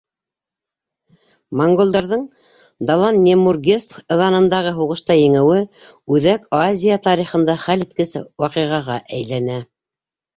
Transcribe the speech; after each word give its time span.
Монголдарҙың 1.59 2.23
Далан-нэмургес 2.91 3.85
ыҙанындағы 4.15 4.71
һуғышта 4.77 5.17
еңеүе 5.19 5.59
Үҙәк 6.15 6.47
Азия 6.61 6.97
тарихында 7.09 7.57
хәл 7.67 7.85
иткес 7.87 8.15
ваҡиғаға 8.45 8.97
әйләнә. 9.19 9.59